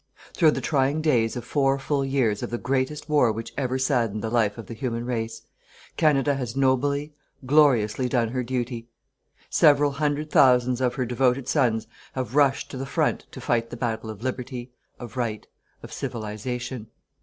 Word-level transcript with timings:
Through 0.33 0.49
the 0.49 0.61
trying 0.61 1.03
days 1.03 1.35
of 1.35 1.45
four 1.45 1.77
full 1.77 2.03
years 2.03 2.41
of 2.41 2.49
the 2.49 2.57
greatest 2.57 3.07
war 3.07 3.31
which 3.31 3.53
ever 3.55 3.77
saddened 3.77 4.23
the 4.23 4.31
life 4.31 4.57
of 4.57 4.65
the 4.65 4.73
human 4.73 5.05
race, 5.05 5.43
Canada 5.95 6.33
has 6.33 6.55
nobly, 6.55 7.13
gloriously, 7.45 8.09
done 8.09 8.29
her 8.29 8.41
duty. 8.41 8.87
Several 9.51 9.91
hundred 9.91 10.31
thousands 10.31 10.81
of 10.81 10.95
her 10.95 11.05
devoted 11.05 11.47
sons 11.47 11.85
have 12.13 12.33
rushed 12.35 12.71
to 12.71 12.77
the 12.77 12.87
front 12.87 13.27
to 13.29 13.39
fight 13.39 13.69
the 13.69 13.77
battle 13.77 14.09
of 14.09 14.23
Liberty, 14.23 14.71
of 14.97 15.17
Right, 15.17 15.45
of 15.83 15.93
Civilization. 15.93 16.87